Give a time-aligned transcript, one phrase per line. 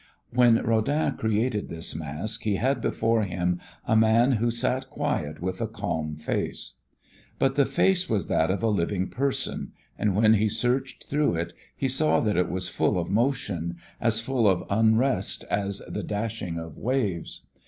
[0.31, 5.61] When Rodin created this mask he had before him a man who sat quiet with
[5.61, 6.77] a calm face.
[7.37, 11.53] But the face was that of a living person and when he searched through it
[11.77, 16.01] he saw that it was as full of motion, as full of unrest as the
[16.01, 17.45] dashing of waves.